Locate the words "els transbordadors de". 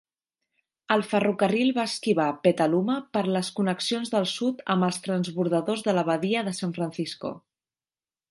4.89-5.95